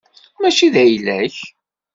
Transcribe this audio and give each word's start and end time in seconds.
Mačči 0.39 0.67
d 0.73 0.75
ayla-k. 0.83 1.37